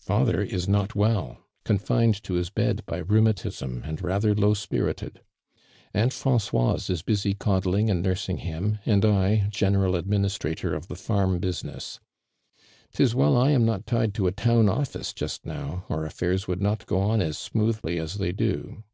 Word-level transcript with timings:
"Father 0.00 0.40
is 0.40 0.66
not 0.66 0.94
well— 0.94 1.44
confined 1.66 2.22
to 2.24 2.32
his 2.32 2.48
bed 2.48 2.82
by 2.86 2.96
rheumatism 2.96 3.82
and 3.84 4.00
rather 4.00 4.34
low 4.34 4.54
spirited. 4.54 5.20
Aunt 5.92 6.14
Francoise 6.14 6.88
is 6.88 7.02
busy 7.02 7.34
coddling 7.34 7.90
and 7.90 8.02
nursing 8.02 8.38
him, 8.38 8.78
and 8.86 9.04
I, 9.04 9.46
general 9.50 9.94
administrator 9.94 10.72
of 10.74 10.88
the 10.88 10.96
farm 10.96 11.38
business. 11.38 12.00
'Tis 12.94 13.14
well 13.14 13.36
I 13.36 13.50
am 13.50 13.66
not 13.66 13.86
tied 13.86 14.14
to 14.14 14.26
a 14.26 14.32
town 14.32 14.70
office 14.70 15.12
just 15.12 15.44
now, 15.44 15.84
or 15.90 16.06
affairs 16.06 16.48
would 16.48 16.62
not 16.62 16.86
go 16.86 16.98
on 17.00 17.20
as 17.20 17.36
smoothly 17.36 17.98
as 17.98 18.14
they 18.14 18.32
do." 18.32 18.84